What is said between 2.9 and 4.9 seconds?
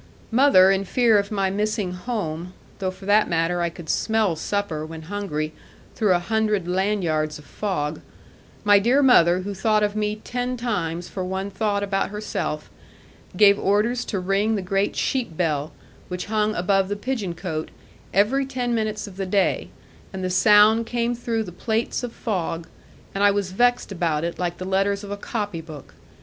that matter, I could smell supper,